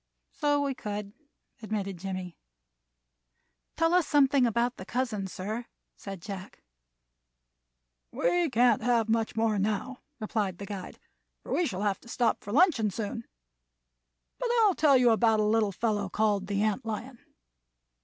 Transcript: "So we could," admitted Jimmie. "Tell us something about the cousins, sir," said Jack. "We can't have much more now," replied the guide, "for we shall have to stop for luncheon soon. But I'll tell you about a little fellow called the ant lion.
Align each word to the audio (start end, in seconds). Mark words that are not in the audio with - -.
"So 0.31 0.63
we 0.63 0.73
could," 0.73 1.13
admitted 1.61 1.99
Jimmie. 1.99 2.35
"Tell 3.77 3.93
us 3.93 4.07
something 4.07 4.47
about 4.47 4.77
the 4.77 4.83
cousins, 4.83 5.31
sir," 5.31 5.67
said 5.95 6.23
Jack. 6.23 6.63
"We 8.11 8.49
can't 8.49 8.81
have 8.81 9.09
much 9.09 9.35
more 9.35 9.59
now," 9.59 10.01
replied 10.19 10.57
the 10.57 10.65
guide, 10.65 10.97
"for 11.43 11.53
we 11.53 11.67
shall 11.67 11.83
have 11.83 11.99
to 11.99 12.09
stop 12.09 12.43
for 12.43 12.51
luncheon 12.51 12.89
soon. 12.89 13.27
But 14.39 14.49
I'll 14.63 14.73
tell 14.73 14.97
you 14.97 15.11
about 15.11 15.39
a 15.39 15.43
little 15.43 15.71
fellow 15.71 16.09
called 16.09 16.47
the 16.47 16.63
ant 16.63 16.83
lion. 16.83 17.23